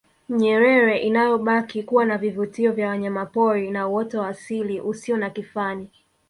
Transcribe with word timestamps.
Nyerere 0.29 0.97
inayobaki 1.03 1.83
kuwa 1.83 2.05
na 2.05 2.17
vivutio 2.17 2.71
vya 2.71 2.87
wanyamapori 2.87 3.71
na 3.71 3.87
uoto 3.87 4.19
wa 4.19 4.27
asilia 4.27 4.83
usio 4.83 5.17
na 5.17 5.29
kifani 5.29 5.89